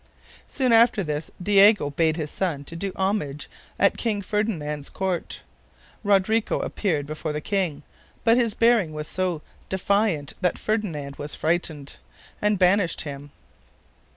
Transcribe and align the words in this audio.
Soon 0.47 0.73
after 0.73 1.03
this 1.03 1.29
Diego 1.43 1.91
bade 1.91 2.17
his 2.17 2.31
son 2.31 2.63
do 2.63 2.91
homage 2.95 3.47
at 3.77 3.97
King 3.99 4.23
Ferdinand's 4.23 4.89
court. 4.89 5.43
Rodrigo 6.03 6.57
appeared 6.59 7.05
before 7.05 7.31
the 7.31 7.39
king, 7.39 7.83
but 8.23 8.35
his 8.35 8.55
bearing 8.55 8.93
was 8.93 9.07
so 9.07 9.43
defiant 9.69 10.33
that 10.41 10.57
Ferdinand 10.57 11.17
was 11.17 11.35
frightened, 11.35 11.97
and 12.41 12.57
banished 12.57 13.01
him. 13.01 13.29